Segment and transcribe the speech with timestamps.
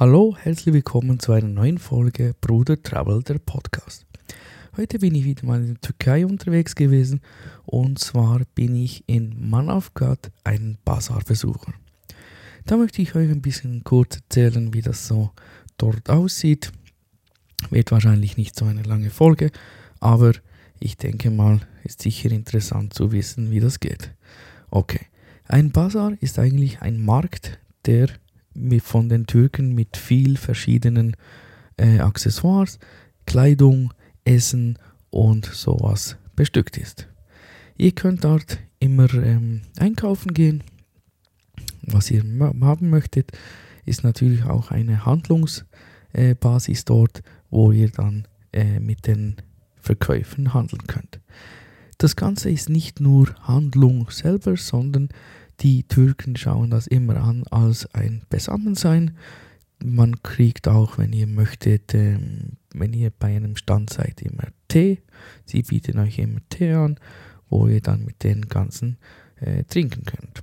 [0.00, 4.04] Hallo, herzlich willkommen zu einer neuen Folge Bruder Travel, der Podcast.
[4.76, 7.20] Heute bin ich wieder mal in der Türkei unterwegs gewesen
[7.64, 11.74] und zwar bin ich in Manavgat einen Bazar besuchen.
[12.66, 15.30] Da möchte ich euch ein bisschen kurz erzählen, wie das so
[15.78, 16.72] dort aussieht.
[17.70, 19.52] Wird wahrscheinlich nicht so eine lange Folge,
[20.00, 20.32] aber
[20.80, 24.12] ich denke mal, ist sicher interessant zu wissen, wie das geht.
[24.72, 25.06] Okay,
[25.46, 28.08] ein Bazar ist eigentlich ein Markt, der
[28.82, 31.16] von den Türken mit viel verschiedenen
[31.76, 32.78] äh, Accessoires,
[33.26, 33.92] Kleidung,
[34.24, 34.78] Essen
[35.10, 37.08] und sowas bestückt ist.
[37.76, 40.62] Ihr könnt dort immer ähm, einkaufen gehen.
[41.82, 42.22] Was ihr
[42.60, 43.32] haben möchtet,
[43.84, 49.36] ist natürlich auch eine Handlungsbasis äh, dort, wo ihr dann äh, mit den
[49.76, 51.20] Verkäufen handeln könnt.
[51.98, 55.08] Das Ganze ist nicht nur Handlung selber, sondern
[55.60, 59.16] die Türken schauen das immer an als ein Beisammensein.
[59.82, 64.98] Man kriegt auch, wenn ihr möchtet, ähm, wenn ihr bei einem Stand seid, immer Tee.
[65.44, 66.96] Sie bieten euch immer Tee an,
[67.48, 68.96] wo ihr dann mit den ganzen
[69.36, 70.42] äh, trinken könnt.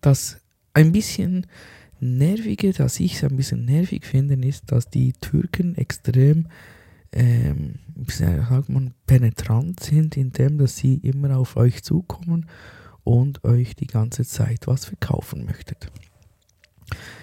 [0.00, 0.38] Das
[0.72, 1.46] ein bisschen
[2.00, 6.48] nervige, das ich ein bisschen nervig finde, ist, dass die Türken extrem
[7.12, 7.76] ähm,
[8.08, 12.46] sagt man, penetrant sind, indem dass sie immer auf euch zukommen
[13.04, 15.90] und euch die ganze Zeit was verkaufen möchtet.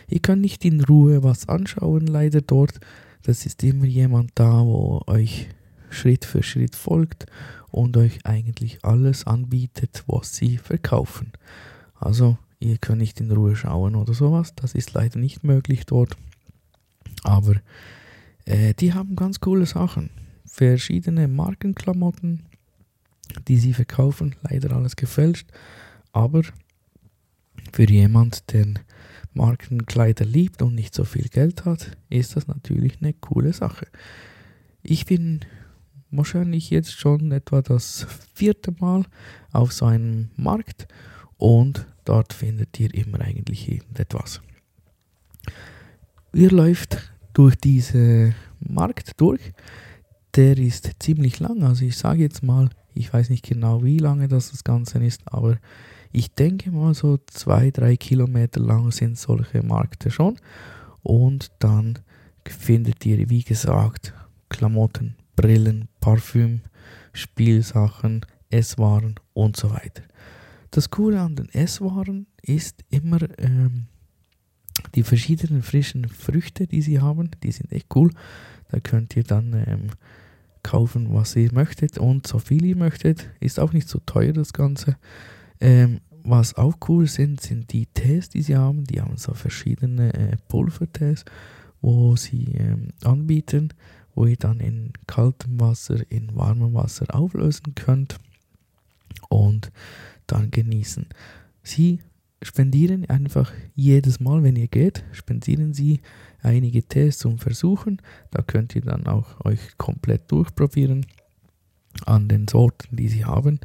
[0.08, 2.80] Ihr könnt nicht in Ruhe was anschauen, leider dort.
[3.24, 5.50] Das ist immer jemand da, wo euch
[5.90, 7.26] Schritt für Schritt folgt
[7.70, 11.32] und euch eigentlich alles anbietet, was sie verkaufen.
[11.96, 14.54] Also ihr könnt nicht in Ruhe schauen oder sowas.
[14.56, 16.18] Das ist leider nicht möglich dort.
[17.24, 17.56] Aber
[18.46, 20.10] äh, die haben ganz coole Sachen.
[20.46, 22.44] Verschiedene Markenklamotten,
[23.48, 25.50] die sie verkaufen, leider alles gefälscht.
[26.12, 26.42] Aber
[27.72, 28.66] für jemand, der
[29.34, 33.88] Markenkleider liebt und nicht so viel Geld hat, ist das natürlich eine coole Sache.
[34.84, 35.42] Ich bin
[36.10, 39.06] wahrscheinlich jetzt schon etwa das vierte Mal
[39.52, 40.88] auf so einem Markt
[41.38, 44.42] und dort findet ihr immer eigentlich irgendetwas.
[46.34, 46.98] Ihr läuft
[47.34, 49.42] durch diesen Markt durch.
[50.36, 54.28] Der ist ziemlich lang, also ich sage jetzt mal ich weiß nicht genau, wie lange
[54.28, 55.58] das, das Ganze ist, aber
[56.12, 60.38] ich denke mal so zwei, drei Kilometer lang sind solche Märkte schon.
[61.04, 62.00] Und dann
[62.46, 64.14] findet ihr, wie gesagt,
[64.50, 66.62] Klamotten, Brillen, Parfüm,
[67.14, 70.04] Spielsachen, Esswaren und so weiter.
[70.72, 73.88] Das Coole an den Esswaren ist immer ähm,
[74.96, 77.32] die verschiedenen frischen Früchte, die sie haben.
[77.44, 78.12] Die sind echt cool.
[78.70, 79.88] Da könnt ihr dann ähm,
[80.64, 83.30] kaufen, was ihr möchtet und so viel ihr möchtet.
[83.40, 84.98] Ist auch nicht so teuer das Ganze.
[85.60, 88.84] Ähm, was auch cool sind, sind die Tees, die sie haben.
[88.84, 91.26] Die haben so verschiedene äh, Pulvertees,
[91.82, 93.74] wo sie ähm, anbieten,
[94.14, 98.20] wo ihr dann in kaltem Wasser, in warmem Wasser auflösen könnt
[99.30, 99.72] und
[100.28, 101.08] dann genießen.
[101.64, 102.00] Sie
[102.42, 106.02] spendieren einfach jedes Mal, wenn ihr geht, spendieren sie
[106.42, 108.02] einige Tests zum Versuchen.
[108.32, 111.06] Da könnt ihr dann auch euch komplett durchprobieren
[112.06, 113.60] an den Sorten, die sie haben.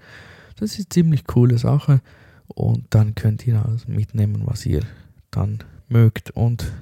[0.57, 2.01] Das ist eine ziemlich coole Sache
[2.49, 4.83] und dann könnt ihr alles mitnehmen, was ihr
[5.31, 6.73] dann mögt und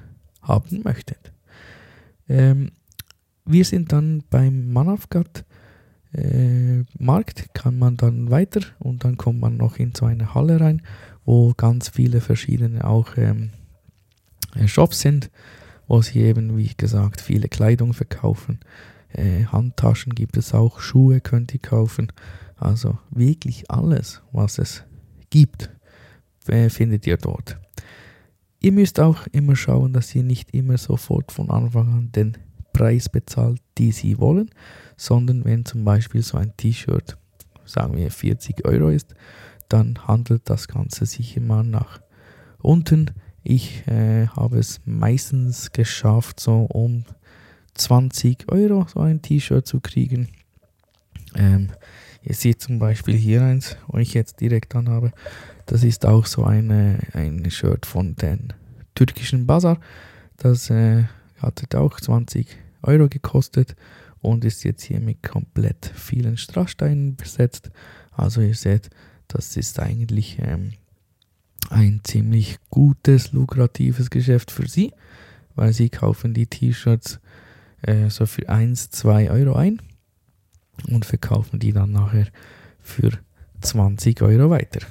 [0.41, 1.31] haben möchtet.
[2.27, 2.71] Ähm,
[3.45, 5.45] wir sind dann beim Manavgat
[6.13, 10.59] äh, Markt, kann man dann weiter und dann kommt man noch in so eine Halle
[10.59, 10.81] rein
[11.25, 13.49] wo ganz viele verschiedene auch ähm,
[14.55, 15.31] äh, Shops sind,
[15.87, 18.59] wo sie eben, wie gesagt, viele Kleidung verkaufen.
[19.09, 22.11] Äh, Handtaschen gibt es auch, Schuhe könnt ihr kaufen.
[22.57, 24.83] Also wirklich alles, was es
[25.29, 25.69] gibt,
[26.47, 27.57] äh, findet ihr dort.
[28.59, 32.37] Ihr müsst auch immer schauen, dass ihr nicht immer sofort von Anfang an den
[32.73, 34.49] Preis bezahlt, die sie wollen,
[34.97, 37.17] sondern wenn zum Beispiel so ein T-Shirt,
[37.65, 39.15] sagen wir 40 Euro ist,
[39.69, 42.01] dann handelt das Ganze sich immer nach
[42.59, 43.11] unten.
[43.47, 47.05] Ich äh, habe es meistens geschafft, so um
[47.75, 50.29] 20 Euro so ein T-Shirt zu kriegen.
[51.35, 51.69] Ähm,
[52.23, 55.11] ihr seht zum Beispiel hier eins, wo ich jetzt direkt anhabe.
[55.67, 58.51] Das ist auch so eine, ein Shirt von den
[58.95, 59.79] türkischen Bazar.
[60.37, 61.03] Das äh,
[61.37, 62.47] hat auch 20
[62.81, 63.75] Euro gekostet
[64.21, 67.69] und ist jetzt hier mit komplett vielen Strasssteinen besetzt.
[68.11, 68.89] Also ihr seht,
[69.27, 70.73] das ist eigentlich ähm,
[71.69, 74.93] ein ziemlich gutes, lukratives Geschäft für sie,
[75.55, 77.19] weil sie kaufen die T-Shirts
[77.81, 79.81] äh, so für 1, 2 Euro ein
[80.89, 82.27] und verkaufen die dann nachher
[82.81, 83.11] für
[83.61, 84.81] 20 Euro weiter.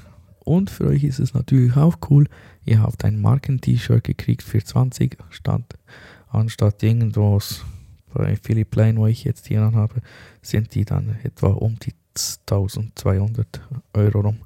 [0.41, 2.29] Und für euch ist es natürlich auch cool,
[2.65, 5.79] ihr habt ein Marken-T-Shirt gekriegt für 20 statt,
[6.29, 7.65] anstatt irgendwas
[8.12, 10.00] bei Philipp Line, wo ich jetzt hier habe,
[10.43, 11.94] sind die dann etwa um die
[12.49, 13.61] 1200
[13.94, 14.38] Euro rum.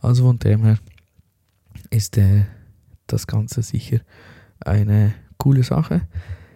[0.00, 0.78] Also von dem her
[1.90, 2.44] ist äh,
[3.06, 4.00] das Ganze sicher
[4.60, 6.02] eine coole Sache.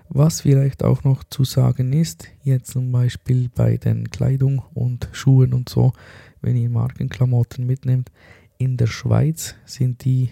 [0.09, 5.53] Was vielleicht auch noch zu sagen ist, jetzt zum Beispiel bei den Kleidung und Schuhen
[5.53, 5.93] und so,
[6.41, 8.13] wenn ihr Markenklamotten mitnehmt,
[8.59, 10.31] in der Schweiz sind die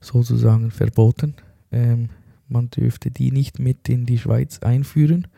[0.00, 1.34] sozusagen verboten.
[1.70, 2.08] Ähm,
[2.48, 5.28] man dürfte die nicht mit in die Schweiz einführen.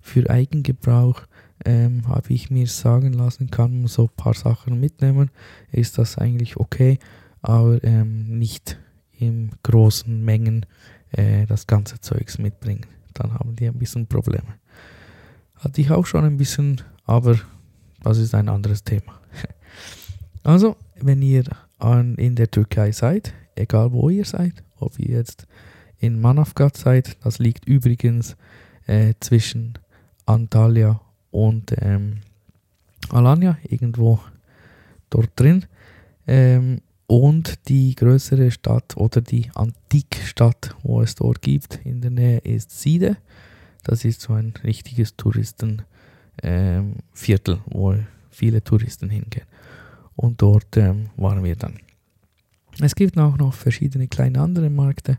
[0.00, 1.22] Für Eigengebrauch
[1.64, 5.30] ähm, habe ich mir sagen lassen, kann man so ein paar Sachen mitnehmen,
[5.72, 6.98] ist das eigentlich okay,
[7.44, 8.78] aber ähm, nicht
[9.12, 10.64] in großen Mengen
[11.10, 12.86] äh, das ganze Zeugs mitbringen.
[13.12, 14.54] Dann haben die ein bisschen Probleme.
[15.56, 17.38] Hatte ich auch schon ein bisschen, aber
[18.02, 19.20] das ist ein anderes Thema.
[20.46, 21.44] Also, wenn ihr
[21.78, 25.46] an, in der Türkei seid, egal wo ihr seid, ob ihr jetzt
[25.98, 28.36] in Manavgat seid, das liegt übrigens
[28.86, 29.78] äh, zwischen
[30.26, 31.00] Antalya
[31.30, 32.18] und ähm,
[33.08, 34.20] Alanya, irgendwo
[35.08, 35.64] dort drin.
[36.26, 42.38] Ähm, und die größere Stadt oder die Antikstadt, wo es dort gibt, in der Nähe
[42.38, 43.16] ist Side.
[43.82, 45.84] Das ist so ein richtiges Touristenviertel,
[46.42, 47.94] ähm, wo
[48.30, 49.46] viele Touristen hingehen.
[50.16, 51.78] Und dort ähm, waren wir dann.
[52.80, 55.18] Es gibt auch noch verschiedene kleine andere Märkte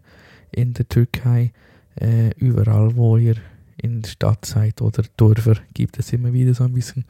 [0.52, 1.52] in der Türkei.
[1.96, 3.36] Äh, überall, wo ihr
[3.78, 7.06] in der Stadt seid oder Dörfer, gibt es immer wieder so ein bisschen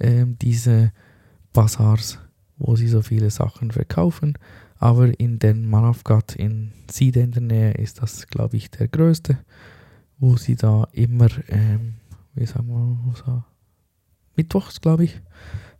[0.00, 0.92] ähm, diese
[1.52, 2.18] Bazars
[2.58, 4.38] wo sie so viele Sachen verkaufen.
[4.78, 9.38] Aber in den Manavgat in Side in der Nähe ist das, glaube ich, der größte,
[10.18, 11.94] wo sie da immer, ähm,
[12.34, 13.42] wie sagen wir, so,
[14.36, 15.20] mittwochs, glaube ich,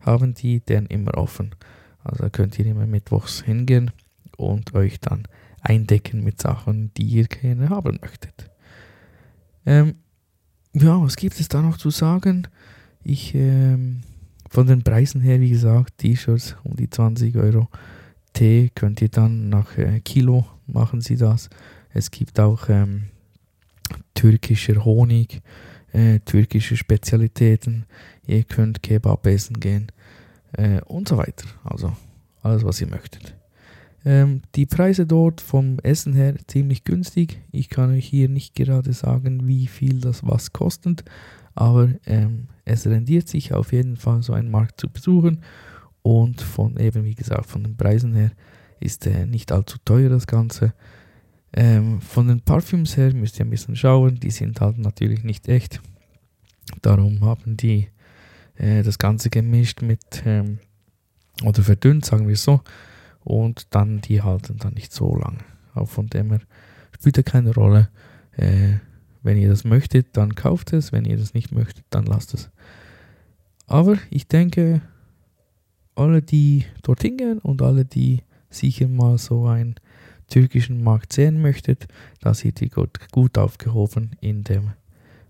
[0.00, 1.54] haben die den immer offen.
[2.02, 3.90] Also könnt ihr immer mittwochs hingehen
[4.36, 5.26] und euch dann
[5.60, 8.50] eindecken mit Sachen, die ihr gerne haben möchtet.
[9.66, 9.96] Ähm,
[10.74, 12.48] ja, was gibt es da noch zu sagen?
[13.02, 14.02] Ich ähm,
[14.54, 17.68] von den Preisen her, wie gesagt, T-Shirts um die 20 Euro.
[18.34, 21.50] Tee könnt ihr dann nach äh, Kilo machen sie das.
[21.92, 23.06] Es gibt auch ähm,
[24.14, 25.42] türkischer Honig,
[25.92, 27.86] äh, türkische Spezialitäten.
[28.28, 29.90] Ihr könnt Kebab essen gehen
[30.52, 31.48] äh, und so weiter.
[31.64, 31.92] Also
[32.40, 33.34] alles, was ihr möchtet.
[34.04, 37.40] Ähm, die Preise dort vom Essen her ziemlich günstig.
[37.50, 41.02] Ich kann euch hier nicht gerade sagen, wie viel das was kostet,
[41.54, 45.42] aber ähm, es rendiert sich auf jeden Fall, so einen Markt zu besuchen.
[46.02, 48.32] Und von eben, wie gesagt, von den Preisen her
[48.80, 50.74] ist äh, nicht allzu teuer das Ganze.
[51.52, 55.48] Ähm, von den Parfüms her müsst ihr ein bisschen schauen, die sind halt natürlich nicht
[55.48, 55.80] echt.
[56.82, 57.88] Darum haben die
[58.56, 60.58] äh, das Ganze gemischt mit ähm,
[61.44, 62.60] oder verdünnt, sagen wir so.
[63.22, 65.38] Und dann die halten dann nicht so lange.
[65.74, 66.40] Auch von dem her
[66.92, 67.88] spielt ja keine Rolle.
[68.36, 68.74] Äh,
[69.24, 70.92] wenn ihr das möchtet, dann kauft es.
[70.92, 72.50] Wenn ihr das nicht möchtet, dann lasst es.
[73.66, 74.82] Aber ich denke,
[75.94, 79.76] alle, die dorthin gehen und alle, die sicher mal so einen
[80.28, 81.88] türkischen Markt sehen möchtet,
[82.20, 84.72] da seid ihr gut, gut aufgehoben in dem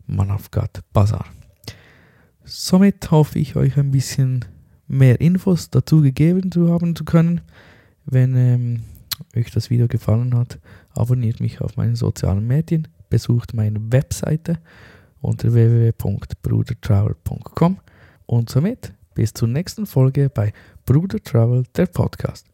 [0.06, 1.26] Manavgat Bazar.
[2.44, 4.44] Somit hoffe ich euch ein bisschen
[4.88, 7.42] mehr Infos dazu gegeben zu haben zu können.
[8.06, 8.82] Wenn ähm,
[9.36, 10.58] euch das Video gefallen hat,
[10.90, 14.58] abonniert mich auf meinen sozialen Medien besucht meine Webseite
[15.20, 17.78] unter www.brudertravel.com
[18.26, 20.52] und somit bis zur nächsten Folge bei
[20.84, 22.48] Bruder Travel, der Podcast.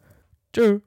[0.53, 0.83] Tschüss.